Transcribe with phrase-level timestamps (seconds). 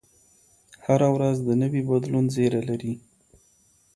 [0.85, 2.93] هره ورځ د نوي بدلون زېری لري